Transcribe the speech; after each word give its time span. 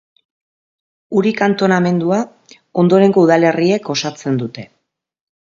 Uri 1.19 1.33
kantonamendua 1.41 2.19
ondorengo 2.85 3.27
udalerriek 3.27 3.93
osatzen 3.97 4.43
dute. 4.43 4.67